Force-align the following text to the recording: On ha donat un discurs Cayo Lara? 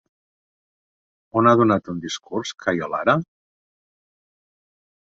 On 1.41 1.51
ha 1.51 1.53
donat 1.61 1.93
un 1.95 2.01
discurs 2.07 2.57
Cayo 2.65 2.91
Lara? 2.97 3.19